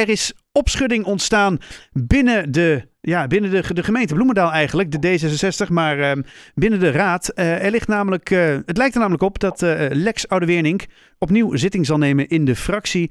er 0.00 0.08
is 0.08 0.32
opschudding 0.52 1.04
ontstaan 1.04 1.58
binnen 1.92 2.52
de, 2.52 2.88
ja, 3.00 3.26
binnen 3.26 3.50
de, 3.50 3.74
de 3.74 3.82
gemeente 3.82 4.14
Bloemendaal 4.14 4.52
eigenlijk, 4.52 5.02
de 5.02 5.18
D66, 5.18 5.72
maar 5.72 5.98
ehm, 5.98 6.22
binnen 6.54 6.80
de 6.80 6.90
raad. 6.90 7.28
Eh, 7.28 7.64
er 7.64 7.70
ligt 7.70 7.88
namelijk, 7.88 8.30
eh, 8.30 8.56
het 8.66 8.76
lijkt 8.76 8.94
er 8.94 9.00
namelijk 9.00 9.22
op 9.22 9.38
dat 9.38 9.62
eh, 9.62 9.86
Lex 9.90 10.28
Oudewernink 10.28 10.86
opnieuw 11.18 11.56
zitting 11.56 11.86
zal 11.86 11.98
nemen 11.98 12.28
in 12.28 12.44
de 12.44 12.56
fractie. 12.56 13.10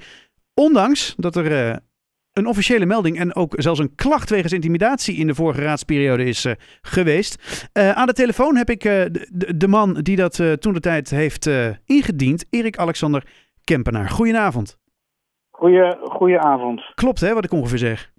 Ondanks 0.53 1.13
dat 1.17 1.35
er 1.35 1.79
een 2.33 2.47
officiële 2.47 2.85
melding 2.85 3.19
en 3.19 3.35
ook 3.35 3.53
zelfs 3.57 3.79
een 3.79 3.95
klacht 3.95 4.29
wegens 4.29 4.53
intimidatie 4.53 5.15
in 5.15 5.27
de 5.27 5.35
vorige 5.35 5.61
raadsperiode 5.61 6.23
is 6.23 6.45
geweest. 6.81 7.69
Aan 7.73 8.07
de 8.07 8.13
telefoon 8.13 8.55
heb 8.55 8.69
ik 8.69 8.81
de, 8.81 9.53
de- 9.57 9.67
man 9.67 9.93
die 9.93 10.15
dat 10.15 10.41
toen 10.59 10.73
de 10.73 10.79
tijd 10.79 11.09
heeft 11.09 11.49
ingediend, 11.85 12.45
Erik 12.49 12.77
Alexander 12.77 13.27
Kempenaar. 13.63 14.09
Goedenavond. 14.09 14.77
Goeie, 15.59 15.97
goedenavond. 16.03 16.91
Klopt 16.95 17.19
hè, 17.19 17.33
wat 17.33 17.45
ik 17.45 17.51
ongeveer 17.51 17.77
zeg? 17.77 18.11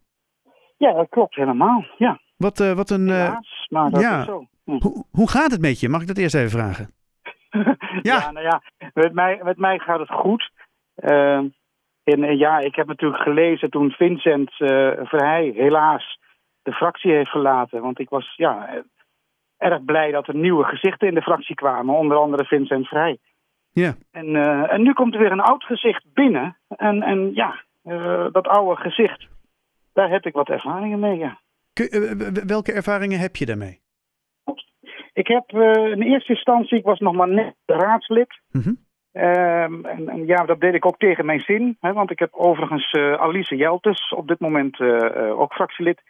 Ja, 0.77 0.93
dat 0.93 1.09
klopt 1.09 1.35
helemaal. 1.35 1.85
Ja, 1.97 2.21
Wat, 2.37 2.61
eh, 2.61 2.73
wat 2.73 2.91
een, 2.91 3.09
eh, 3.09 3.15
helaas. 3.15 3.67
Maar 3.69 3.91
dat 3.91 4.01
ja. 4.01 4.19
is 4.19 4.25
zo. 4.25 4.45
Hm. 4.65 4.79
hoe, 4.81 5.05
hoe 5.11 5.29
gaat 5.29 5.51
het 5.51 5.61
met 5.61 5.81
je? 5.81 5.89
Mag 5.89 6.01
ik 6.01 6.07
dat 6.07 6.17
eerst 6.17 6.35
even 6.35 6.51
vragen? 6.51 6.91
ja. 8.11 8.31
nou 8.31 8.47
ja, 8.47 8.63
met 8.95 9.13
mij, 9.13 9.41
met 9.43 9.59
mij 9.59 9.79
gaat 9.79 9.99
het 9.99 10.11
goed. 10.11 10.51
En 10.95 11.55
eh, 12.05 12.39
ja, 12.39 12.59
ik 12.59 12.75
heb 12.75 12.87
natuurlijk 12.87 13.23
gelezen 13.23 13.71
toen 13.71 13.91
Vincent 13.91 14.55
Verheij 14.55 15.53
helaas 15.57 16.19
de 16.63 16.73
fractie 16.73 17.13
heeft 17.13 17.31
verlaten. 17.31 17.83
Want 17.83 17.99
ik 17.99 18.09
was 18.09 18.37
ja, 18.37 18.83
erg 19.57 19.85
blij 19.85 20.11
dat 20.11 20.29
er 20.29 20.35
nieuwe 20.35 20.65
gezichten 20.65 21.09
in 21.09 21.15
de 21.15 21.23
fractie 21.23 21.55
kwamen. 21.55 21.95
Onder 21.95 22.17
andere 22.17 22.45
Vincent 22.45 22.89
Verheij. 22.89 23.19
Ja. 23.73 23.95
En, 24.11 24.37
eh, 24.37 24.73
en 24.73 24.83
nu 24.83 24.93
komt 24.93 25.15
er 25.15 25.21
weer 25.21 25.33
een 25.33 25.41
oud 25.41 25.65
gezicht 25.65 26.05
binnen. 26.13 26.57
En, 26.69 27.03
en 27.03 27.35
ja, 27.35 27.65
eh, 27.83 28.27
dat 28.33 28.49
oude 28.49 28.81
gezicht, 28.81 29.29
daar 29.93 30.11
heb 30.11 30.27
ik 30.27 30.33
wat 30.33 30.49
ervaringen 30.49 30.99
mee, 30.99 31.19
ja. 31.19 31.41
Eh, 31.73 32.11
welke 32.47 32.73
ervaringen 32.73 33.19
heb 33.19 33.37
je 33.37 33.47
daarmee? 33.47 33.81
Ik 35.13 35.27
heb 35.27 35.51
in 35.93 36.03
eerste 36.03 36.33
instantie, 36.33 36.79
ik 36.79 36.85
was 36.85 36.99
nog 36.99 37.15
maar 37.15 37.29
net 37.29 37.55
raadslid. 37.67 38.41
Mhm. 38.51 38.75
Ehm, 39.13 39.85
en, 39.85 40.09
en 40.09 40.27
ja, 40.27 40.45
dat 40.45 40.61
deed 40.61 40.75
ik 40.75 40.87
ook 40.87 40.99
tegen 40.99 41.27
mijn 41.27 41.41
zin. 41.41 41.77
Hè, 41.81 41.93
want 41.93 42.11
ik 42.11 42.19
heb 42.19 42.35
overigens 42.35 42.95
Alice 42.95 43.57
Jeltes, 43.57 44.13
op 44.17 44.29
dit 44.29 44.41
moment 44.41 44.81
ook 45.31 45.53
fractielid. 45.53 46.03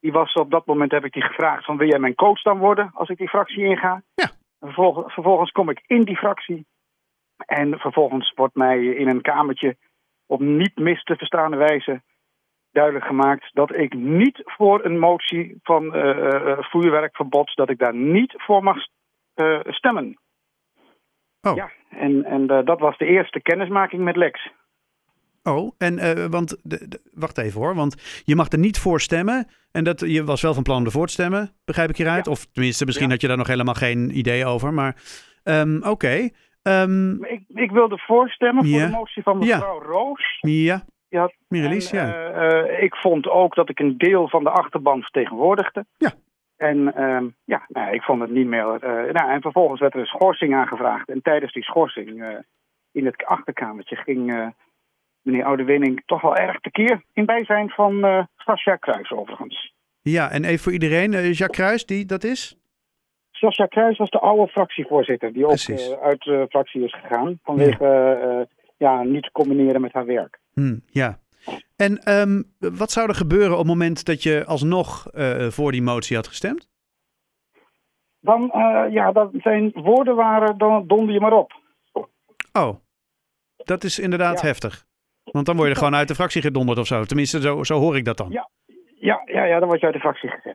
Die 0.00 0.12
was 0.12 0.32
op 0.32 0.50
dat 0.50 0.66
moment, 0.66 0.92
heb 0.92 1.04
ik 1.04 1.12
die 1.12 1.22
gevraagd 1.22 1.64
van 1.64 1.76
wil 1.76 1.88
jij 1.88 1.98
mijn 1.98 2.14
coach 2.14 2.42
dan 2.42 2.58
worden 2.58 2.90
als 2.94 3.08
ik 3.08 3.18
die 3.18 3.28
fractie 3.28 3.64
inga? 3.64 4.02
Ja. 4.14 4.30
Vervolgens, 4.60 5.14
vervolgens 5.14 5.50
kom 5.50 5.70
ik 5.70 5.82
in 5.86 6.02
die 6.02 6.16
fractie. 6.16 6.66
En 7.46 7.78
vervolgens 7.78 8.32
wordt 8.34 8.54
mij 8.54 8.84
in 8.84 9.08
een 9.08 9.20
kamertje 9.20 9.76
op 10.26 10.40
niet 10.40 10.76
mis 10.76 11.02
te 11.02 11.16
verstaande 11.16 11.56
wijze 11.56 12.02
duidelijk 12.70 13.04
gemaakt 13.04 13.50
dat 13.54 13.76
ik 13.76 13.94
niet 13.94 14.40
voor 14.44 14.84
een 14.84 14.98
motie 14.98 15.58
van 15.62 15.94
eh, 15.94 16.58
vuurwerkverbod, 16.60 17.54
dat 17.54 17.70
ik 17.70 17.78
daar 17.78 17.94
niet 17.94 18.34
voor 18.36 18.62
mag 18.62 18.76
stemmen. 19.66 20.18
Oh. 21.40 21.56
Ja, 21.56 21.70
en, 21.90 22.24
en 22.24 22.46
dat 22.46 22.80
was 22.80 22.98
de 22.98 23.06
eerste 23.06 23.40
kennismaking 23.42 24.02
met 24.02 24.16
Lex. 24.16 24.50
Oh, 25.42 25.72
en 25.78 26.30
want, 26.30 26.60
de, 26.62 26.88
de- 26.88 27.00
wacht 27.14 27.38
even 27.38 27.60
hoor, 27.60 27.74
want 27.74 28.22
je 28.24 28.36
mag 28.36 28.52
er 28.52 28.58
niet 28.58 28.78
voor 28.78 29.00
stemmen. 29.00 29.46
En 29.72 29.84
dat, 29.84 30.00
je 30.00 30.24
was 30.24 30.42
wel 30.42 30.54
van 30.54 30.62
plan 30.62 30.76
om 30.76 30.84
ervoor 30.84 31.06
te 31.06 31.12
stemmen, 31.12 31.50
begrijp 31.64 31.90
ik 31.90 31.96
hieruit? 31.96 32.24
Ja. 32.24 32.30
Of 32.30 32.46
tenminste, 32.46 32.84
misschien 32.84 33.06
Ja. 33.06 33.12
had 33.12 33.20
je 33.20 33.28
daar 33.28 33.36
nog 33.36 33.46
helemaal 33.46 33.74
geen 33.74 34.18
idee 34.18 34.46
over. 34.46 34.72
Maar 34.72 34.96
ehm, 35.42 35.82
oké. 35.82 36.28
Maar 36.62 37.28
Ik, 37.30 37.42
ik 37.48 37.70
wilde 37.70 37.98
voorstemmen 37.98 38.64
voor 38.68 38.78
Ja. 38.78 38.86
de 38.86 38.92
motie 38.92 39.22
van 39.22 39.40
Ja. 39.40 39.56
mevrouw 39.56 39.82
Roos. 39.82 40.38
ja, 40.40 41.30
Mirelies, 41.48 41.92
en, 41.92 42.06
ja. 42.06 42.30
eh, 42.30 42.58
eh, 42.76 42.82
ik 42.82 42.94
vond 42.96 43.28
ook 43.28 43.54
dat 43.54 43.68
ik 43.68 43.78
een 43.78 43.98
deel 43.98 44.28
van 44.28 44.44
de 44.44 44.50
achterban 44.50 45.02
vertegenwoordigde. 45.02 45.84
Ja. 45.98 46.12
En 46.56 46.94
ehm, 46.94 47.26
ja, 47.44 47.64
nou, 47.68 47.94
ik 47.94 48.02
vond 48.02 48.20
het 48.20 48.30
niet 48.30 48.46
meer. 48.46 48.74
eh, 48.74 49.12
nou, 49.12 49.30
en 49.30 49.40
vervolgens 49.40 49.80
werd 49.80 49.94
er 49.94 50.00
een 50.00 50.06
schorsing 50.06 50.54
aangevraagd. 50.54 51.08
En 51.08 51.22
tijdens 51.22 51.52
die 51.52 51.62
schorsing 51.62 52.22
eh, 52.22 52.28
in 52.92 53.06
het 53.06 53.24
achterkamertje 53.24 53.96
ging 53.96 54.52
meneer 55.22 55.44
Oudewinning 55.44 56.02
toch 56.06 56.20
wel 56.20 56.36
erg 56.36 56.60
tekeer. 56.60 57.02
In 57.12 57.24
bijzijn 57.24 57.70
van 57.70 58.26
Sascha 58.36 58.76
Kruis 58.76 59.10
overigens. 59.10 59.74
ja, 60.02 60.30
en 60.30 60.44
even 60.44 60.58
voor 60.58 60.72
iedereen, 60.72 61.10
Jacques 61.10 61.48
Kruis, 61.56 61.86
die 61.86 62.04
dat 62.06 62.24
is? 62.24 62.56
Sascha 63.42 63.66
Kruis 63.66 63.98
was 63.98 64.10
de 64.10 64.18
oude 64.18 64.52
fractievoorzitter. 64.52 65.32
Die 65.32 65.46
ook 65.46 65.52
eh, 65.52 66.02
uit 66.02 66.22
de 66.22 66.46
fractie 66.48 66.84
is 66.84 66.94
gegaan. 66.94 67.38
Vanwege 67.42 67.86
eh, 67.86 68.56
ja, 68.76 69.02
niet 69.02 69.22
te 69.22 69.30
combineren 69.32 69.80
met 69.80 69.92
haar 69.92 70.06
werk. 70.06 70.38
Hm, 70.52 70.78
ja. 70.86 71.18
En 71.76 71.98
ehm, 71.98 72.42
wat 72.58 72.90
zou 72.90 73.08
er 73.08 73.14
gebeuren 73.14 73.52
op 73.52 73.58
het 73.58 73.66
moment 73.66 74.04
dat 74.04 74.22
je 74.22 74.44
alsnog 74.46 75.10
eh, 75.10 75.46
voor 75.46 75.72
die 75.72 75.82
motie 75.82 76.16
had 76.16 76.26
gestemd? 76.26 76.70
Dan, 78.20 78.50
ja, 78.90 79.12
dat 79.12 79.30
zijn 79.32 79.70
woorden 79.74 80.16
waren, 80.16 80.58
dan 80.58 80.86
donder 80.86 81.14
je 81.14 81.20
maar 81.20 81.32
op. 81.32 81.52
Oh, 82.52 82.76
dat 83.56 83.84
is 83.84 83.98
inderdaad 83.98 84.40
Ja. 84.40 84.46
heftig. 84.46 84.84
Want 85.24 85.46
dan 85.46 85.56
word 85.56 85.68
je 85.68 85.74
er 85.74 85.80
gewoon 85.80 85.94
uit 85.94 86.08
de 86.08 86.14
fractie 86.14 86.42
gedonderd 86.42 86.78
of 86.78 86.86
zo. 86.86 87.04
Tenminste, 87.04 87.40
zo, 87.40 87.62
zo 87.62 87.78
hoor 87.78 87.96
ik 87.96 88.04
dat 88.04 88.16
dan. 88.16 88.30
Ja. 88.30 88.50
Ja, 88.94 89.22
ja, 89.24 89.44
ja, 89.44 89.58
dan 89.58 89.68
was 89.68 89.80
je 89.80 89.86
uit 89.86 89.94
de 89.94 90.00
fractie 90.00 90.28
gezet, 90.28 90.44
ja. 90.44 90.51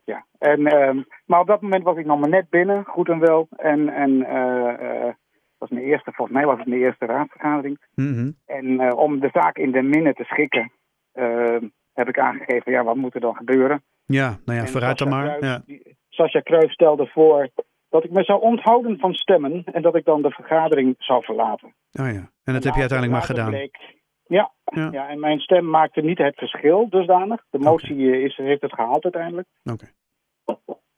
En, 0.52 0.66
ehm, 0.66 1.02
maar 1.26 1.40
op 1.40 1.48
dat 1.48 1.62
moment 1.62 1.84
was 1.84 1.98
ik 1.98 2.06
nog 2.06 2.20
maar 2.20 2.30
net 2.30 2.50
binnen, 2.50 2.84
goed 2.86 3.10
en 3.10 3.20
wel. 3.20 3.48
En, 3.56 3.90
en 3.90 4.24
eh, 4.26 5.08
eh, 5.08 5.14
was 5.58 5.70
mijn 5.70 5.86
eerste, 5.86 6.12
volgens 6.14 6.38
mij 6.38 6.46
was 6.46 6.58
het 6.58 6.68
mijn 6.68 6.82
eerste 6.82 7.06
raadsvergadering. 7.06 7.78
Mhm. 7.96 8.32
En 8.46 8.80
eh, 8.80 8.98
om 8.98 9.20
de 9.20 9.30
zaak 9.34 9.58
in 9.58 9.72
de 9.72 9.82
minne 9.82 10.14
te 10.14 10.24
schikken, 10.24 10.72
ehm, 11.14 11.68
heb 11.94 12.08
ik 12.08 12.20
aangegeven, 12.20 12.72
ja, 12.72 12.84
wat 12.84 12.96
moet 12.96 13.16
er 13.16 13.22
dan 13.22 13.36
gebeuren? 13.36 13.84
Ja, 14.06 14.28
nou 14.46 14.58
ja, 14.58 14.66
En 14.66 14.72
vooruit 14.72 14.98
dan 14.98 15.10
maar. 15.10 15.44
Ja. 15.46 15.62
Sascha 16.10 16.40
Kruijs 16.40 16.72
stelde 16.74 17.08
voor 17.08 17.50
dat 17.90 18.04
ik 18.04 18.12
me 18.12 18.24
zou 18.24 18.42
onthouden 18.42 19.00
van 19.00 19.14
stemmen 19.14 19.64
en 19.64 19.82
dat 19.82 19.96
ik 19.96 20.06
dan 20.06 20.22
de 20.22 20.30
vergadering 20.32 20.96
zou 20.98 21.24
verlaten. 21.24 21.68
Oh 22.00 22.06
ja, 22.12 22.32
en 22.44 22.54
dat 22.54 22.64
heb 22.64 22.74
je 22.74 22.80
uiteindelijk 22.80 23.12
maar 23.12 23.22
gedaan. 23.28 23.50
bleek- 23.50 23.96
ja, 24.28 24.52
Ja. 24.66 24.90
ja. 24.92 25.10
en 25.10 25.20
mijn 25.20 25.40
stem 25.40 25.70
maakte 25.70 26.02
niet 26.02 26.18
het 26.18 26.36
verschil 26.36 26.90
dusdanig. 26.90 27.44
De 27.50 27.60
motie 27.60 28.22
is, 28.22 28.36
heeft 28.36 28.62
het 28.62 28.74
gehaald 28.74 29.04
uiteindelijk. 29.04 29.48
Oké. 29.64 29.86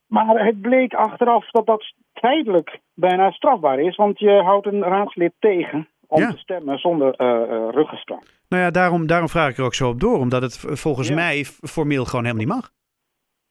Maar 0.08 0.46
het 0.46 0.62
bleek 0.62 0.94
achteraf 0.94 1.50
dat 1.52 1.66
dat 1.66 1.94
tijdelijk 2.14 2.80
bijna 2.94 3.32
strafbaar 3.32 3.80
is, 3.80 3.96
want 3.96 4.20
je 4.20 4.30
houdt 4.32 4.66
een 4.66 4.82
raadslid 4.84 5.34
tegen 5.40 5.88
om 6.08 6.22
Ja. 6.22 6.32
te 6.32 6.38
stemmen 6.38 6.78
zonder 6.80 7.14
eh 7.16 7.42
eh 7.42 7.70
ruggengraat. 7.72 8.38
Nou 8.50 8.64
ja, 8.64 8.72
daarom, 8.72 9.08
daarom 9.08 9.28
vraag 9.30 9.50
ik 9.50 9.58
er 9.58 9.64
ook 9.64 9.74
zo 9.74 9.90
op 9.90 10.00
door. 10.00 10.18
Omdat 10.20 10.42
het 10.42 10.58
volgens 10.58 11.08
Ja. 11.08 11.16
mij 11.16 11.44
formeel 11.46 12.06
gewoon 12.06 12.26
helemaal 12.26 12.46
niet 12.46 12.56
mag. 12.56 12.72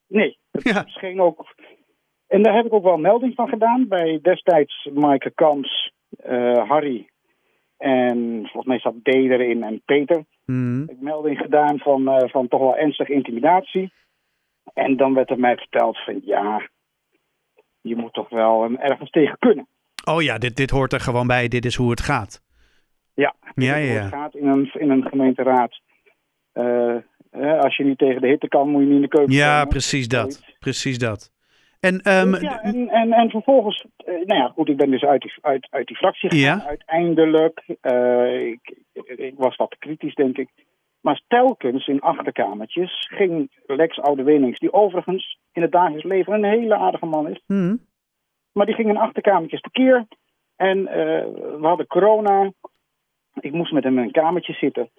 Nee, 0.09 0.39
het 0.51 0.63
Ja. 0.63 0.83
scheen 0.87 1.21
ook. 1.21 1.47
En 2.27 2.43
daar 2.43 2.55
heb 2.55 2.67
ik 2.67 2.73
ook 2.73 2.83
wel 2.83 2.97
melding 2.99 3.35
van 3.35 3.49
gedaan 3.49 3.89
bij 3.89 4.19
destijds 4.23 4.89
Maaike 4.95 5.31
Kams, 5.31 5.93
eh, 6.19 6.69
Harry 6.69 7.09
en 7.77 8.39
volgens 8.43 8.67
mij 8.67 8.79
zat 8.79 8.95
D 9.03 9.09
erin 9.09 9.63
en 9.63 9.83
Peter. 9.85 10.25
Mhm. 10.47 10.83
Ik 10.83 10.89
heb 10.89 11.01
melding 11.01 11.39
gedaan 11.39 11.79
van, 11.79 12.29
van 12.31 12.49
toch 12.49 12.61
wel 12.61 12.77
ernstige 12.77 13.13
intimidatie. 13.13 13.93
En 14.75 14.97
dan 14.97 15.15
werd 15.15 15.31
er 15.31 15.39
mij 15.39 15.57
verteld 15.57 15.99
van 16.05 16.21
ja, 16.25 16.69
je 17.81 17.97
moet 17.97 18.13
toch 18.13 18.29
wel 18.29 18.71
ergens 18.79 19.11
tegen 19.11 19.39
kunnen. 19.39 19.67
Oh 20.05 20.23
ja, 20.23 20.39
dit, 20.39 20.57
dit 20.57 20.71
hoort 20.71 20.93
er 20.93 21.01
gewoon 21.01 21.27
bij. 21.27 21.49
Dit 21.49 21.65
is 21.65 21.75
hoe 21.75 21.91
het 21.91 22.01
gaat. 22.01 22.43
Ja, 23.15 23.35
Ja, 23.41 23.53
Hoe 23.55 23.65
ja, 23.65 23.93
het 23.93 24.11
ja. 24.11 24.19
gaat 24.19 24.35
in 24.35 24.47
een, 24.47 24.71
in 24.73 24.91
een 24.91 25.03
gemeenteraad. 25.09 25.81
Eh, 26.53 26.97
als 27.61 27.77
je 27.77 27.85
niet 27.85 27.99
tegen 27.99 28.21
de 28.21 28.27
hitte 28.29 28.49
kan, 28.49 28.69
moet 28.69 28.81
je 28.81 28.87
niet 28.87 28.97
in 28.97 29.03
de 29.03 29.09
keuken 29.09 29.35
Ja, 29.35 29.55
komen. 29.55 29.69
precies 29.69 30.09
dat. 30.09 30.43
Precies 30.59 30.99
dat. 30.99 31.33
En, 31.81 32.01
ehm, 32.01 32.35
ja, 32.43 32.61
en, 32.63 32.89
en, 32.89 33.13
en 33.13 33.31
vervolgens, 33.31 33.87
eh, 33.97 34.15
nou 34.15 34.41
ja, 34.41 34.49
goed, 34.49 34.69
ik 34.69 34.77
ben 34.77 34.91
dus 34.91 35.03
uit 35.03 35.23
die, 35.23 35.33
uit, 35.41 35.67
uit 35.71 35.87
die 35.87 35.97
fractie 35.97 36.31
gegaan. 36.31 36.59
Ja. 36.59 36.67
Uiteindelijk, 36.67 37.65
eh, 37.81 38.47
ik, 38.47 38.77
ik 39.17 39.35
was 39.37 39.57
wat 39.57 39.77
kritisch, 39.79 40.15
denk 40.15 40.39
ik. 40.39 40.49
Maar 41.01 41.21
telkens 41.29 41.87
in 41.87 42.01
achterkamertjes 42.01 43.07
ging 43.11 43.51
Lex 43.67 44.01
Oudewenings, 44.01 44.59
die 44.59 44.73
overigens 44.73 45.39
in 45.53 45.63
het 45.63 45.73
dagelijks 45.73 46.05
leven 46.05 46.33
een 46.33 46.45
hele 46.45 46.77
aardige 46.77 47.07
man 47.07 47.29
is. 47.29 47.43
mhm. 47.47 47.77
Maar 48.53 48.67
die 48.67 48.75
ging 48.75 48.89
in 48.89 48.97
achterkamertjes 48.97 49.61
tekeer. 49.61 50.07
En 50.57 50.87
eh, 50.87 51.25
we 51.61 51.67
hadden 51.67 51.87
corona. 51.87 52.53
Ik 53.41 53.53
moest 53.53 53.73
met 53.73 53.85
hem 53.85 53.99
in 53.99 54.05
een 54.05 54.11
kamertje 54.11 54.53
zitten. 54.53 54.91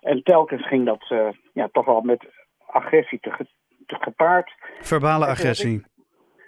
En 0.00 0.22
telkens 0.22 0.66
ging 0.66 0.86
dat 0.86 1.06
eh, 1.10 1.28
ja, 1.52 1.68
toch 1.72 1.84
wel 1.84 2.00
met 2.00 2.26
agressie 2.66 3.20
te, 3.20 3.30
ge- 3.30 3.46
te 3.86 3.96
gepaard. 4.00 4.52
verbale 4.80 5.24
Ja, 5.24 5.30
agressie. 5.30 5.82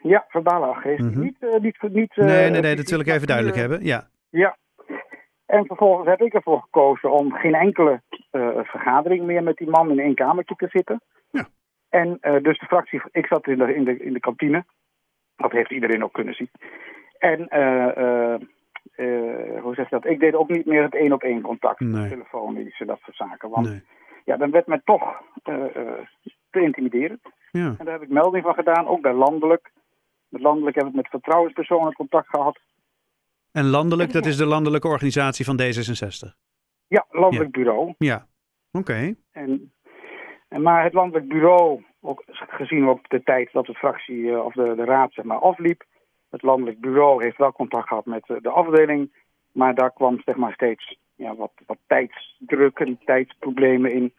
Ja, 0.02 0.24
verbale 0.28 0.66
agressie. 0.66 1.10
Mhm. 1.10 1.20
Niet, 1.20 1.36
eh, 1.40 1.60
niet, 1.60 1.82
niet, 1.82 2.16
eh, 2.16 2.24
Nee, 2.24 2.50
nee, 2.50 2.60
nee, 2.60 2.76
dat 2.76 2.90
wil 2.90 3.00
ik 3.00 3.06
even 3.06 3.26
duidelijk 3.26 3.56
hebben. 3.56 3.84
Ja. 3.84 4.08
Ja. 4.30 4.56
En 5.46 5.66
vervolgens 5.66 6.08
heb 6.08 6.20
ik 6.20 6.34
ervoor 6.34 6.60
gekozen 6.60 7.12
om 7.12 7.32
geen 7.32 7.54
enkele 7.54 8.00
eh, 8.08 8.21
vergadering 8.62 9.24
meer 9.24 9.42
met 9.42 9.56
die 9.56 9.70
man 9.70 9.90
in 9.90 9.98
één 9.98 10.14
kamertje 10.14 10.54
te 10.54 10.68
zitten. 10.68 11.00
Ja. 11.30 11.48
En 11.88 12.18
eh, 12.20 12.42
dus 12.42 12.58
de 12.58 12.66
fractie, 12.66 13.02
ik 13.10 13.26
zat 13.26 13.46
in 13.46 13.58
de, 13.58 13.74
in, 13.74 13.84
de, 13.84 13.96
in 13.96 14.12
de 14.12 14.20
kantine. 14.20 14.64
Dat 15.36 15.52
heeft 15.52 15.70
iedereen 15.70 16.04
ook 16.04 16.12
kunnen 16.12 16.34
zien. 16.34 16.50
En 17.18 17.48
eh, 17.48 17.96
eh, 17.96 18.40
eh, 18.94 19.62
hoe 19.62 19.74
zeg 19.74 19.90
je 19.90 19.96
dat? 20.00 20.06
Ik 20.06 20.20
deed 20.20 20.34
ook 20.34 20.48
niet 20.48 20.66
meer 20.66 20.82
het 20.82 20.94
één 20.94 21.12
op 21.12 21.22
één 21.22 21.40
contact. 21.40 21.80
Nee. 21.80 22.08
Telefonisch 22.08 22.80
en 22.80 22.86
dat 22.86 23.00
soort 23.04 23.16
zaken. 23.16 23.50
Want 23.50 23.68
Nee. 23.68 23.82
ja, 24.24 24.36
dan 24.36 24.50
werd 24.50 24.66
mij 24.66 24.80
toch 24.84 25.22
te 26.50 26.60
intimiderend. 26.60 27.20
Ja. 27.50 27.74
En 27.78 27.84
daar 27.84 27.94
heb 27.94 28.02
ik 28.02 28.08
melding 28.08 28.44
van 28.44 28.54
gedaan, 28.54 28.86
ook 28.86 29.00
bij 29.00 29.12
landelijk. 29.12 29.70
Met 30.28 30.40
landelijk 30.40 30.76
heb 30.76 30.86
ik 30.86 30.94
met 30.94 31.08
vertrouwenspersonen 31.08 31.92
contact 31.92 32.28
gehad. 32.28 32.58
En 33.52 33.64
landelijk, 33.64 34.12
dat 34.12 34.26
is 34.26 34.36
de 34.36 34.46
landelijke 34.46 34.88
organisatie 34.88 35.44
van 35.44 35.60
D66? 35.60 36.41
Ja, 36.92 37.06
landelijk 37.10 37.50
bureau. 37.50 37.94
Ja, 37.98 38.26
oké. 38.72 39.14
En, 39.32 39.72
en, 40.48 40.62
maar 40.62 40.84
het 40.84 40.92
landelijk 40.92 41.28
bureau, 41.28 41.84
ook 42.00 42.22
gezien 42.26 42.88
op 42.88 43.08
de 43.08 43.22
tijd 43.22 43.52
dat 43.52 43.66
de 43.66 43.74
fractie 43.74 44.16
uh, 44.16 44.44
of 44.44 44.54
de, 44.54 44.74
de 44.74 44.84
raad 44.84 45.12
zeg 45.12 45.24
maar, 45.24 45.38
afliep, 45.38 45.84
het 46.30 46.42
landelijk 46.42 46.80
bureau 46.80 47.22
heeft 47.24 47.36
wel 47.36 47.52
contact 47.52 47.88
gehad 47.88 48.06
met 48.06 48.24
de 48.26 48.48
afdeling, 48.48 49.12
maar 49.52 49.74
daar 49.74 49.92
kwam 49.92 50.20
zeg 50.24 50.36
maar, 50.36 50.52
steeds 50.52 50.98
ja, 51.14 51.34
wat, 51.34 51.52
wat 51.66 51.78
tijdsdruk 51.86 52.78
en 52.78 52.98
tijdsproblemen 53.04 53.92
in. 53.92 54.12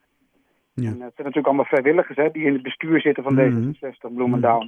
Ja. 0.73 0.89
En 0.89 0.91
het 0.91 0.97
zijn 0.97 1.27
natuurlijk 1.27 1.47
allemaal 1.47 1.65
vrijwilligers 1.65 2.17
hè, 2.17 2.31
die 2.31 2.45
in 2.45 2.53
het 2.53 2.63
bestuur 2.63 3.01
zitten 3.01 3.23
van 3.23 3.33
mm 3.33 3.73
D66 3.75 4.13
Bloemendaal. 4.13 4.67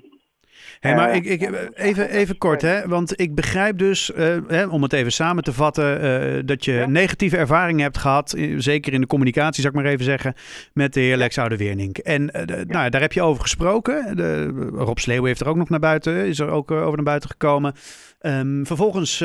Hey, 0.79 0.95
maar 0.95 1.15
ik, 1.15 1.25
ik, 1.25 1.69
even, 1.73 2.09
even 2.09 2.37
kort, 2.37 2.61
hè? 2.61 2.87
want 2.87 3.19
ik 3.19 3.35
begrijp 3.35 3.77
dus, 3.77 4.11
uh, 4.15 4.37
hè, 4.47 4.65
om 4.65 4.81
het 4.81 4.93
even 4.93 5.11
samen 5.11 5.43
te 5.43 5.53
vatten, 5.53 6.03
uh, 6.03 6.41
dat 6.45 6.65
je 6.65 6.85
negatieve 6.87 7.37
ervaringen 7.37 7.83
hebt 7.83 7.97
gehad, 7.97 8.35
zeker 8.57 8.93
in 8.93 9.01
de 9.01 9.07
communicatie, 9.07 9.61
zou 9.61 9.75
ik 9.75 9.81
maar 9.81 9.91
even 9.91 10.05
zeggen, 10.05 10.33
met 10.73 10.93
de 10.93 10.99
heer 10.99 11.17
Lex 11.17 11.37
Oudeweernink. 11.37 11.97
En 11.97 12.21
uh, 12.21 12.65
nou, 12.65 12.89
daar 12.89 13.01
heb 13.01 13.13
je 13.13 13.21
over 13.21 13.41
gesproken. 13.41 14.17
De, 14.17 14.47
Rob 14.73 14.97
Sleeuw 14.97 15.23
heeft 15.23 15.39
er 15.39 15.47
ook 15.47 15.55
nog 15.55 15.69
naar 15.69 15.79
buiten, 15.79 16.25
is 16.25 16.39
er 16.39 16.49
ook 16.49 16.71
over 16.71 16.95
naar 16.95 17.03
buiten 17.03 17.29
gekomen. 17.29 17.73
Um, 18.21 18.65
vervolgens 18.65 19.23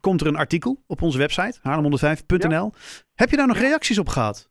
komt 0.00 0.20
er 0.20 0.26
een 0.26 0.36
artikel 0.36 0.82
op 0.86 1.02
onze 1.02 1.18
website, 1.18 1.58
haarlem105.nl. 1.58 2.72
Heb 3.14 3.30
je 3.30 3.36
daar 3.36 3.46
nog 3.46 3.58
reacties 3.58 3.98
op 3.98 4.08
gehad? 4.08 4.50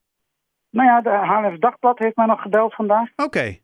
Nou 0.70 0.88
ja, 0.88 1.02
de 1.02 1.10
Haarlems 1.10 1.60
Dagblad 1.60 2.00
heeft 2.00 2.16
mij 2.16 2.26
nog 2.26 2.42
gebeld 2.42 2.76
vandaag. 2.76 3.10
Oké. 3.16 3.58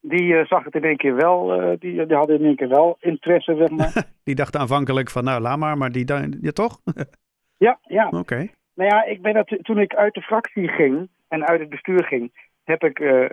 Die 0.00 0.22
uh, 0.22 0.44
zag 0.44 0.64
het 0.64 0.74
in 0.74 0.84
één 0.84 0.96
keer 0.96 1.14
wel, 1.14 1.62
uh, 1.62 1.78
die, 1.78 2.06
die 2.06 2.16
hadden 2.16 2.38
in 2.38 2.44
één 2.44 2.56
keer 2.56 2.68
wel 2.68 2.96
interesse, 3.00 3.56
zeg 3.56 3.70
maar. 3.70 4.04
die 4.24 4.34
dachten 4.34 4.60
aanvankelijk 4.60 5.10
van, 5.10 5.24
nou, 5.24 5.40
laat 5.40 5.58
maar, 5.58 5.78
maar 5.78 5.92
die, 5.92 6.04
ja 6.40 6.50
toch? 6.52 6.80
ja, 7.66 7.78
ja. 7.82 8.08
Oké. 8.08 8.48
Nou 8.74 8.90
ja, 8.90 9.04
ik 9.04 9.22
ben 9.22 9.34
dat, 9.34 9.58
toen 9.62 9.78
ik 9.78 9.94
uit 9.94 10.14
de 10.14 10.22
fractie 10.22 10.68
ging 10.68 11.08
en 11.28 11.46
uit 11.46 11.60
het 11.60 11.68
bestuur 11.68 12.04
ging, 12.04 12.48
heb 12.64 12.84
ik 12.84 12.98
uh, 12.98 13.24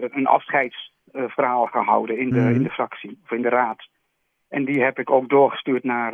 een 0.00 0.26
afscheidsverhaal 0.26 1.66
gehouden 1.66 2.18
in 2.18 2.30
de, 2.30 2.40
mm. 2.40 2.54
in 2.54 2.62
de 2.62 2.70
fractie, 2.70 3.20
of 3.24 3.30
in 3.30 3.42
de 3.42 3.48
raad. 3.48 3.88
En 4.48 4.64
die 4.64 4.82
heb 4.82 4.98
ik 4.98 5.10
ook 5.10 5.28
doorgestuurd 5.28 5.84
naar 5.84 6.12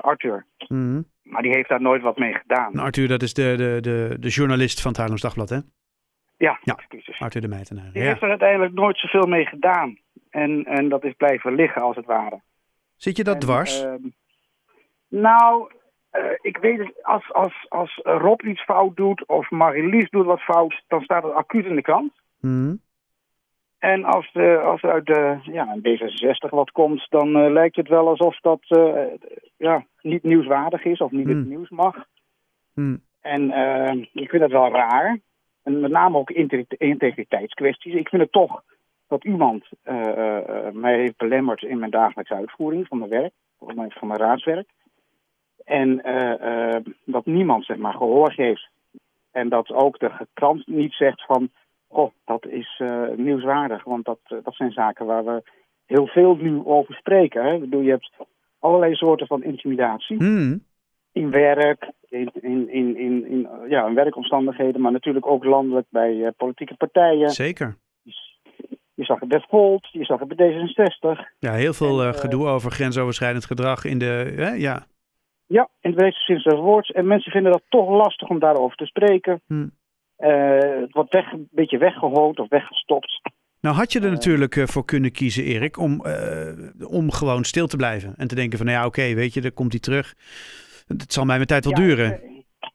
Arthur. 0.00 0.46
Mm. 0.68 1.04
Maar 1.22 1.42
die 1.42 1.54
heeft 1.54 1.68
daar 1.68 1.80
nooit 1.80 2.02
wat 2.02 2.18
mee 2.18 2.32
gedaan. 2.34 2.72
Nou, 2.72 2.86
Arthur, 2.86 3.08
dat 3.08 3.22
is 3.22 3.34
de, 3.34 3.54
de, 3.56 3.78
de, 3.80 4.16
de 4.20 4.28
journalist 4.28 4.80
van 4.80 4.90
het 4.90 5.00
Haarlems 5.00 5.22
Dagblad, 5.22 5.48
hè? 5.48 5.58
Ja, 6.38 6.58
ja. 6.62 6.74
excuses. 6.74 7.20
Arthur 7.20 7.40
de 7.40 7.48
Meitenaar. 7.48 7.92
Die 7.92 8.02
heeft 8.02 8.22
er 8.22 8.28
uiteindelijk 8.28 8.72
nooit 8.72 8.98
zoveel 8.98 9.26
mee 9.26 9.46
gedaan. 9.46 9.98
En, 10.30 10.64
en 10.64 10.88
dat 10.88 11.04
is 11.04 11.14
blijven 11.16 11.54
liggen, 11.54 11.82
als 11.82 11.96
het 11.96 12.06
ware. 12.06 12.40
Zit 12.96 13.16
je 13.16 13.24
dat 13.24 13.40
dwars? 13.40 13.84
Uh, 13.84 13.94
nou, 15.08 15.72
uh, 16.12 16.22
ik 16.40 16.56
weet 16.56 16.78
het, 16.78 17.04
als, 17.04 17.32
als, 17.32 17.66
als 17.68 18.00
Rob 18.02 18.42
iets 18.42 18.62
fout 18.62 18.96
doet 18.96 19.26
of 19.26 19.50
Marilies 19.50 20.10
doet 20.10 20.26
wat 20.26 20.40
fout, 20.40 20.82
dan 20.88 21.02
staat 21.02 21.22
het 21.22 21.32
acuut 21.32 21.64
in 21.64 21.74
de 21.74 21.82
krant. 21.82 22.12
Mm. 22.40 22.80
En 23.78 24.04
als, 24.04 24.32
de, 24.32 24.58
als 24.58 24.82
er 24.82 24.90
uit 24.90 25.06
de 25.06 25.38
ja, 25.42 25.76
D66 25.78 26.48
wat 26.50 26.70
komt, 26.70 27.06
dan 27.10 27.28
uh, 27.28 27.50
lijkt 27.50 27.76
het 27.76 27.88
wel 27.88 28.08
alsof 28.08 28.40
dat 28.40 28.60
uh, 28.68 29.04
ja, 29.56 29.86
niet 30.00 30.22
nieuwswaardig 30.22 30.84
is 30.84 30.98
of 30.98 31.10
niet 31.10 31.26
mm. 31.26 31.38
het 31.38 31.48
nieuws 31.48 31.68
mag. 31.68 31.96
Mm. 32.74 33.02
En 33.20 33.50
ik 34.12 34.30
vind 34.30 34.42
dat 34.42 34.50
wel 34.50 34.70
raar. 34.70 35.18
En 35.62 35.80
met 35.80 35.90
name 35.90 36.18
ook 36.18 36.30
integriteitskwesties. 36.78 37.94
Ik 37.94 38.08
vind 38.08 38.22
het 38.22 38.32
toch 38.32 38.62
dat 39.08 39.24
iemand 39.24 39.64
uh, 39.84 39.94
uh, 39.94 40.70
mij 40.72 40.98
heeft 40.98 41.16
belemmerd 41.16 41.62
in 41.62 41.78
mijn 41.78 41.90
dagelijkse 41.90 42.34
uitvoering 42.34 42.86
van 42.86 42.98
mijn 42.98 43.10
werk, 43.10 43.32
van 43.58 43.74
mijn, 43.74 43.90
van 43.90 44.08
mijn 44.08 44.20
raadswerk. 44.20 44.68
En 45.64 46.00
uh, 46.06 46.76
dat 47.04 47.26
niemand 47.26 47.64
zeg 47.64 47.76
maar 47.76 47.94
gehoor 47.94 48.32
geeft. 48.32 48.68
En 49.30 49.48
dat 49.48 49.72
ook 49.72 49.98
de 49.98 50.10
krant 50.32 50.66
niet 50.66 50.92
zegt 50.92 51.24
van, 51.24 51.50
goh, 51.88 52.10
dat 52.24 52.46
is 52.46 52.82
nieuwswaardig. 53.16 53.84
Want 53.84 54.04
dat, 54.04 54.18
dat 54.28 54.54
zijn 54.54 54.72
zaken 54.72 55.06
waar 55.06 55.24
we 55.24 55.42
heel 55.86 56.06
veel 56.06 56.36
nu 56.36 56.64
over 56.64 56.94
spreken. 56.94 57.44
Hè? 57.44 57.52
Je 57.52 57.90
hebt 57.90 58.10
allerlei 58.58 58.94
soorten 58.94 59.26
van 59.26 59.42
intimidatie. 59.42 60.22
Mm 60.22 60.66
in 61.18 61.30
werk, 61.30 61.92
in, 62.08 62.30
in, 62.40 62.68
in, 62.70 62.96
in, 63.26 63.48
ja, 63.68 63.86
in 63.86 63.94
werkomstandigheden, 63.94 64.80
maar 64.80 64.92
natuurlijk 64.92 65.26
ook 65.26 65.44
landelijk 65.44 65.86
bij 65.90 66.14
uh, 66.14 66.28
politieke 66.36 66.76
partijen. 66.76 67.30
Zeker. 67.30 67.76
Je 68.94 69.04
zag 69.04 69.20
het 69.20 69.28
bij 69.28 69.44
Volt, 69.48 69.88
je 69.92 70.04
zag 70.04 70.20
het 70.20 70.36
bij 70.36 70.52
D66. 70.52 71.36
Ja, 71.38 71.52
heel 71.52 71.72
veel 71.72 72.02
en, 72.02 72.08
uh, 72.08 72.14
gedoe 72.14 72.46
over 72.46 72.70
grensoverschrijdend 72.70 73.44
gedrag 73.44 73.84
in 73.84 73.98
de, 73.98 74.34
ja. 74.56 74.86
Ja, 75.46 75.68
in 75.80 75.94
het 75.96 76.14
sinds 76.14 76.44
woord. 76.44 76.92
En 76.92 77.06
mensen 77.06 77.32
vinden 77.32 77.52
dat 77.52 77.62
toch 77.68 77.88
lastig 77.88 78.28
om 78.28 78.38
daarover 78.38 78.76
te 78.76 78.86
spreken. 78.86 79.40
Hm. 79.46 79.68
Uh, 80.18 80.80
het 80.80 80.92
wordt 80.92 81.12
weg, 81.12 81.32
een 81.32 81.48
beetje 81.50 81.78
weggehoond 81.78 82.38
of 82.38 82.48
weggestopt. 82.48 83.20
Nou 83.60 83.76
had 83.76 83.92
je 83.92 84.00
er 84.00 84.10
natuurlijk 84.10 84.68
voor 84.68 84.84
kunnen 84.84 85.12
kiezen, 85.12 85.44
Erik, 85.44 85.78
om, 85.78 86.02
om 86.88 87.10
gewoon 87.10 87.44
stil 87.44 87.66
te 87.66 87.76
blijven. 87.76 88.14
En 88.16 88.28
te 88.28 88.34
denken 88.34 88.58
van, 88.58 88.66
nou 88.66 88.78
ja, 88.78 88.86
oké, 88.86 89.14
weet 89.14 89.34
je, 89.34 89.40
dan 89.40 89.54
komt 89.54 89.72
hij 89.72 89.80
terug. 89.80 90.14
Het 90.88 91.12
zal 91.12 91.24
mij 91.24 91.34
mijn 91.34 91.46
tijd 91.46 91.64
wel 91.64 91.74
duren. 91.74 92.20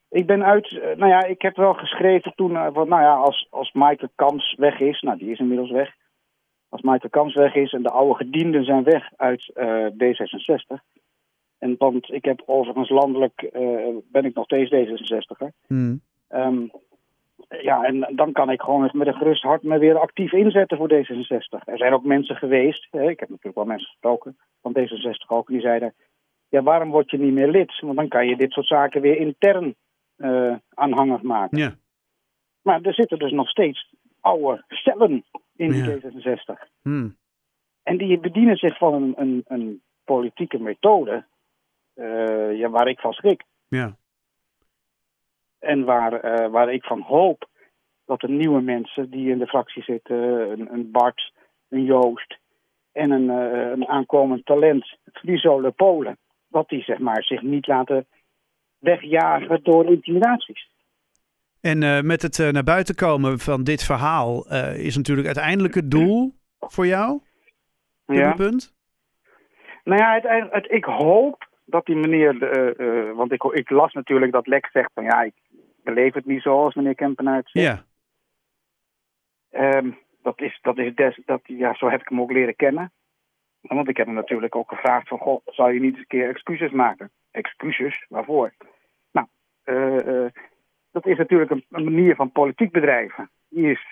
Ik 0.09 0.25
ben 0.25 0.43
uit, 0.43 0.79
eh, 0.79 0.97
nou 0.97 1.11
ja, 1.11 1.23
ik 1.23 1.41
heb 1.41 1.55
wel 1.55 1.73
geschreven 1.73 2.33
toen, 2.35 2.51
uh, 2.51 2.71
nou 2.73 3.01
ja, 3.01 3.15
als, 3.15 3.47
als 3.49 3.71
Michael 3.73 4.11
Kams 4.15 4.55
weg 4.57 4.79
is, 4.79 5.01
nou 5.01 5.17
die 5.17 5.31
is 5.31 5.39
inmiddels 5.39 5.71
weg. 5.71 5.95
Als 6.69 6.81
Michael 6.81 7.09
Kams 7.09 7.33
weg 7.33 7.55
is 7.55 7.73
en 7.73 7.83
de 7.83 7.89
oude 7.89 8.15
gedienden 8.15 8.63
zijn 8.63 8.83
weg 8.83 9.09
uit 9.15 9.51
uh, 9.55 9.85
D66. 9.85 10.83
En 11.57 11.75
want 11.77 12.11
ik 12.11 12.25
heb 12.25 12.43
overigens 12.45 12.89
landelijk, 12.89 13.49
ben 14.11 14.25
ik 14.25 14.33
nog 14.33 14.45
steeds 14.45 14.71
D66er. 14.73 15.47
Hmm. 15.67 16.01
Um, 16.29 16.71
ja, 17.61 17.83
en 17.83 18.15
dan 18.15 18.31
kan 18.31 18.49
ik 18.49 18.61
gewoon 18.61 18.89
met 18.93 19.07
een 19.07 19.13
gerust 19.13 19.43
hart 19.43 19.63
me 19.63 19.77
weer 19.77 19.97
actief 19.97 20.31
inzetten 20.31 20.77
voor 20.77 20.91
D66. 20.93 21.63
Er 21.65 21.77
zijn 21.77 21.93
ook 21.93 22.03
mensen 22.03 22.35
geweest, 22.35 22.87
hè, 22.91 23.09
ik 23.09 23.19
heb 23.19 23.29
natuurlijk 23.29 23.55
wel 23.55 23.65
mensen 23.65 23.89
gesproken 23.89 24.37
van 24.61 24.77
D66 24.79 25.27
ook, 25.27 25.47
die 25.47 25.61
zeiden 25.61 25.93
ja, 26.53 26.63
waarom 26.63 26.89
word 26.89 27.09
je 27.09 27.17
niet 27.17 27.33
meer 27.33 27.47
lid? 27.47 27.79
Want 27.79 27.95
dan 27.95 28.07
kan 28.07 28.27
je 28.27 28.35
dit 28.35 28.51
soort 28.51 28.67
zaken 28.67 29.01
weer 29.01 29.17
intern 29.17 29.75
uh, 30.17 30.55
aanhangig 30.73 31.21
maken. 31.21 31.57
Ja. 31.57 31.75
Maar 32.61 32.81
er 32.81 32.93
zitten 32.93 33.19
dus 33.19 33.31
nog 33.31 33.49
steeds 33.49 33.93
oude 34.19 34.63
cellen 34.67 35.23
in 35.55 35.71
de 35.71 36.01
D66. 36.01 36.71
Hmm. 36.81 37.17
En 37.83 37.97
die 37.97 38.19
bedienen 38.19 38.57
zich 38.57 38.77
van 38.77 38.93
een, 38.93 39.13
een, 39.17 39.41
een 39.47 39.81
politieke 40.03 40.59
methode 40.59 41.25
uh, 41.95 42.57
ja, 42.57 42.69
waar 42.69 42.87
ik 42.87 42.99
van 42.99 43.13
schrik. 43.13 43.43
Ja. 43.67 43.95
En 45.59 45.83
waar, 45.83 46.13
uh, 46.25 46.51
waar 46.51 46.73
ik 46.73 46.83
van 46.83 47.01
hoop 47.01 47.49
dat 48.05 48.19
de 48.19 48.29
nieuwe 48.29 48.61
mensen 48.61 49.09
die 49.09 49.29
in 49.29 49.37
de 49.37 49.47
fractie 49.47 49.83
zitten, 49.83 50.17
een, 50.51 50.73
een 50.73 50.91
Bart, 50.91 51.33
een 51.69 51.83
Joost 51.83 52.37
en 52.91 53.11
een, 53.11 53.29
een 53.71 53.87
aankomend 53.87 54.45
talent, 54.45 54.97
Friso 55.13 55.71
Polen, 55.71 56.17
wat 56.53 56.69
die 56.69 56.83
zeg 56.83 56.99
maar, 56.99 57.23
zich 57.23 57.41
niet 57.41 57.67
laten 57.67 58.05
wegjagen 58.79 59.63
door 59.63 59.85
intimidaties. 59.85 60.69
En 61.61 61.81
uh, 61.81 62.01
met 62.01 62.21
het 62.21 62.37
uh, 62.37 62.49
naar 62.49 62.63
buiten 62.63 62.95
komen 62.95 63.39
van 63.39 63.63
dit 63.63 63.83
verhaal 63.83 64.51
uh, 64.51 64.85
is 64.85 64.95
natuurlijk 64.97 65.27
uiteindelijk 65.27 65.73
het 65.73 65.91
doel 65.91 66.33
voor 66.59 66.87
jou? 66.87 67.21
Ja. 68.05 68.33
Punt? 68.33 68.73
Nou 69.83 70.01
ja, 70.01 70.13
het, 70.13 70.51
het, 70.51 70.71
ik 70.71 70.85
hoop 70.85 71.47
dat 71.65 71.85
die 71.85 71.95
meneer, 71.95 72.37
want 73.15 73.31
ik, 73.31 73.43
ik, 73.43 73.69
las 73.69 73.93
natuurlijk 73.93 74.31
dat 74.31 74.47
Lex 74.47 74.71
zegt 74.71 74.91
van 74.93 75.03
ja, 75.03 75.21
ik 75.21 75.33
beleef 75.83 76.13
het 76.13 76.25
niet 76.25 76.41
zoals 76.41 76.75
meneer 76.75 76.95
Kempenaert 76.95 77.49
zegt. 77.49 77.83
Ja. 79.51 79.77
Um, 79.77 79.97
dat 80.21 80.41
is, 80.41 80.59
dat 80.61 80.77
is 80.77 80.95
des, 80.95 81.19
dat, 81.25 81.41
ja, 81.43 81.73
zo 81.73 81.89
heb 81.89 82.01
ik 82.01 82.09
hem 82.09 82.21
ook 82.21 82.31
leren 82.31 82.55
kennen. 82.55 82.91
Want 83.63 83.89
ik 83.89 83.97
heb 83.97 84.05
hem 84.05 84.15
natuurlijk 84.15 84.55
ook 84.55 84.69
gevraagd 84.69 85.07
van, 85.07 85.17
goh, 85.17 85.41
zou 85.45 85.73
je 85.73 85.79
niet 85.79 85.91
eens 85.91 85.99
een 85.99 86.07
keer 86.07 86.29
excuses 86.29 86.71
maken? 86.71 87.11
Excuses? 87.31 88.05
Waarvoor? 88.09 88.53
Nou, 89.11 89.27
uh, 89.65 90.25
dat 90.91 91.05
is 91.05 91.17
natuurlijk 91.17 91.51
een, 91.51 91.65
een, 91.69 91.83
manier 91.83 92.15
van 92.15 92.31
politiek 92.31 92.71
bedrijven. 92.71 93.29
Die 93.49 93.71
is, 93.71 93.85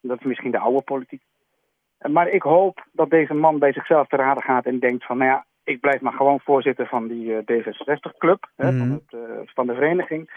dat 0.00 0.18
is 0.18 0.26
misschien 0.26 0.50
de 0.50 0.58
oude 0.58 0.82
politiek. 0.82 1.22
Maar 1.98 2.28
ik 2.28 2.42
hoop 2.42 2.86
dat 2.92 3.10
deze 3.10 3.34
man 3.34 3.58
bij 3.58 3.72
zichzelf 3.72 4.08
te 4.08 4.16
raden 4.16 4.42
gaat 4.42 4.66
en 4.66 4.78
denkt 4.78 5.04
van, 5.04 5.18
nou 5.18 5.30
ja, 5.30 5.46
ik 5.64 5.80
blijf 5.80 6.00
maar 6.00 6.12
gewoon 6.12 6.40
voorzitter 6.40 6.86
van 6.86 7.08
die 7.08 7.24
uh, 7.24 7.38
D66-club, 7.38 8.48
mm. 8.56 8.78
van, 8.78 8.90
het, 8.90 9.50
van 9.54 9.66
de 9.66 9.74
vereniging. 9.74 10.30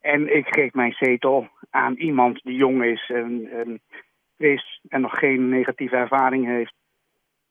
En 0.00 0.36
ik 0.36 0.46
geef 0.46 0.72
mijn 0.72 0.92
zetel 0.92 1.48
aan 1.70 1.94
iemand 1.94 2.40
die 2.42 2.56
jong 2.56 2.84
is 2.84 3.10
en, 3.10 3.48
en 3.50 3.80
is 4.36 4.80
en 4.88 5.00
nog 5.00 5.18
geen 5.18 5.48
negatieve 5.48 5.96
ervaring 5.96 6.46
heeft. 6.46 6.74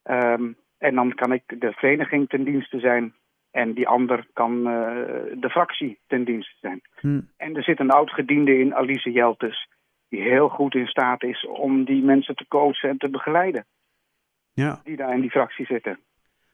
Um, 0.03 0.55
en 0.83 0.95
dan 0.95 1.13
kan 1.13 1.31
ik 1.31 1.43
de 1.59 1.71
vereniging 1.71 2.29
ten 2.29 2.43
dienste 2.43 2.79
zijn 2.79 3.13
En 3.51 3.73
die 3.73 3.87
ander 3.87 4.27
kan 4.33 4.63
de 4.63 5.49
fractie 5.49 5.99
ten 6.07 6.23
dienste 6.23 6.55
zijn. 6.59 6.81
Hm. 6.99 7.21
En 7.37 7.55
er 7.55 7.63
zit 7.63 7.79
een 7.79 7.91
oud-gediende 7.91 8.59
in, 8.59 8.75
Alice 8.75 9.11
Jeltes, 9.11 9.67
die 10.09 10.21
heel 10.21 10.49
goed 10.49 10.75
in 10.75 10.87
staat 10.87 11.23
is 11.23 11.47
om 11.47 11.83
die 11.85 12.03
mensen 12.03 12.35
te 12.35 12.47
coachen 12.47 12.89
en 12.89 12.97
te 12.97 13.09
begeleiden. 13.09 13.65
Ja. 14.53 14.81
Die 14.83 14.95
daar 14.95 15.13
in 15.13 15.21
die 15.21 15.29
fractie 15.29 15.65
zitten. 15.65 15.99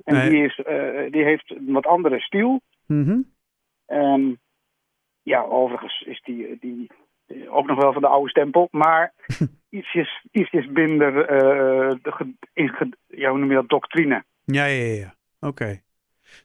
En 0.04 0.14
Nee. 0.14 0.30
die, 0.30 0.44
is, 0.44 0.60
eh, 0.60 1.12
die 1.12 1.24
heeft 1.24 1.50
een 1.50 1.72
wat 1.72 1.86
andere 1.86 2.20
stiel. 2.20 2.62
Mhm. 2.88 3.22
En 3.86 4.40
ja, 5.24 5.42
overigens 5.42 6.02
is 6.02 6.22
die, 6.22 6.58
die 6.60 6.90
ook 7.48 7.68
nog 7.68 7.82
wel 7.82 7.94
van 7.94 8.02
de 8.02 8.08
oude 8.08 8.30
stempel, 8.30 8.68
maar 8.72 9.14
ietsjes, 9.70 10.26
ietsjes 10.32 10.68
minder 10.68 11.26
eh, 11.26 11.96
de, 12.02 12.34
in, 12.54 12.96
ja, 13.08 13.30
hoe 13.30 13.40
noem 13.40 13.50
je 13.50 13.56
dat, 13.56 13.70
doctrine. 13.70 14.24
Ja, 14.46 14.66
ja, 14.66 14.84
ja. 14.84 14.94
ja. 14.94 15.14
Oké. 15.40 15.82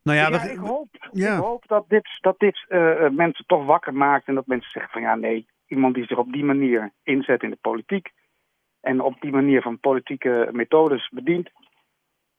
Nou 0.02 0.18
ja, 0.18 0.42
ik 0.50 0.58
hoop, 0.58 0.88
ja. 1.12 1.36
ik 1.36 1.42
hoop 1.42 1.64
dat 1.66 1.84
dit, 1.88 2.08
dat 2.20 2.38
dit 2.38 2.64
eh, 2.68 3.08
mensen 3.08 3.46
toch 3.46 3.64
wakker 3.64 3.94
maakt 3.94 4.28
en 4.28 4.34
dat 4.34 4.46
mensen 4.46 4.70
zeggen 4.70 4.92
van 4.92 5.02
ja, 5.02 5.14
nee, 5.14 5.46
iemand 5.66 5.94
die 5.94 6.06
zich 6.06 6.18
op 6.18 6.32
die 6.32 6.44
manier 6.44 6.92
inzet 7.02 7.42
in 7.42 7.50
de 7.50 7.58
politiek 7.60 8.12
en 8.80 9.00
op 9.00 9.20
die 9.20 9.30
manier 9.30 9.62
van 9.62 9.80
politieke 9.80 10.48
methodes 10.52 11.08
bedient, 11.08 11.50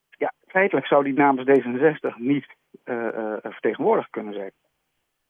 ja, 0.09 0.33
feitelijk 0.47 0.87
zou 0.87 1.03
die 1.03 1.13
namens 1.13 1.49
D66 1.49 2.15
niet 2.17 2.45
eh, 2.83 3.07
eh, 3.07 3.37
vertegenwoordigd 3.41 4.09
kunnen 4.09 4.33
zijn. 4.33 4.51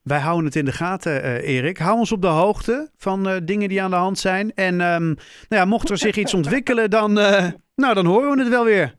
Wij 0.06 0.20
houden 0.20 0.46
het 0.46 0.56
in 0.56 0.66
de 0.66 0.72
gaten, 0.72 1.24
eh, 1.24 1.56
Erik. 1.56 1.78
Hou 1.78 1.98
ons 1.98 2.12
op 2.12 2.22
de 2.22 2.28
hoogte 2.28 2.90
van 2.98 3.28
eh, 3.28 3.36
dingen 3.44 3.70
die 3.70 3.82
aan 3.82 3.90
de 3.90 3.96
hand 3.96 4.18
zijn. 4.18 4.54
En 4.54 4.82
ehm, 4.82 5.06
nou 5.06 5.16
ja, 5.50 5.66
mocht 5.66 5.90
er 5.90 5.98
zich 5.98 6.16
iets 6.16 6.34
ontwikkelen, 6.42 6.90
dan, 6.90 7.20
eh, 7.20 7.52
nou, 7.76 7.94
dan 7.94 8.06
horen 8.06 8.32
we 8.32 8.40
het 8.40 8.50
wel 8.50 8.64
weer. 8.64 8.94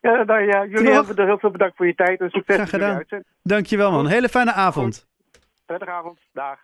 Ja, 0.00 0.22
nou 0.22 0.42
ja, 0.42 0.66
jullie 0.66 0.92
hebben 0.92 1.26
heel 1.26 1.38
veel 1.38 1.50
bedankt 1.50 1.76
voor 1.76 1.86
je 1.86 1.94
tijd 1.94 2.20
en 2.20 2.30
succes 2.30 2.54
Graag 2.54 2.70
gedaan. 2.70 3.04
Dankjewel 3.42 3.90
man. 3.90 4.06
Hele 4.06 4.28
fijne 4.28 4.52
avond. 4.52 5.06
Prettige 5.66 5.90
avond. 5.90 6.18
Dag. 6.32 6.58